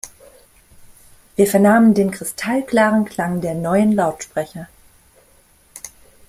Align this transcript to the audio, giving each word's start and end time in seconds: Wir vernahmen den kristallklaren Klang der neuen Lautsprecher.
Wir 1.35 1.45
vernahmen 1.45 1.93
den 1.93 2.09
kristallklaren 2.09 3.05
Klang 3.05 3.39
der 3.39 3.53
neuen 3.53 3.91
Lautsprecher. 3.91 4.67